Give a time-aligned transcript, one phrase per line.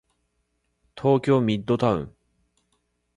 [0.99, 2.15] 東京ミッドタウン